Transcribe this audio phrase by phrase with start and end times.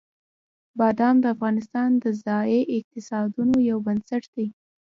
[0.79, 4.47] بادام د افغانستان د ځایي اقتصادونو یو بنسټ دی.